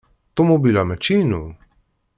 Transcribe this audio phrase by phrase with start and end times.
[0.35, 1.43] Ṭumubil-a mačči inu.